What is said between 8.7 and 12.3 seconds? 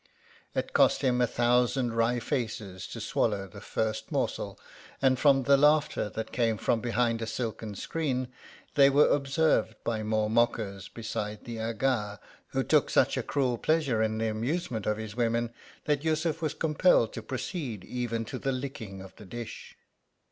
they were observed by more mockers besides the Aga,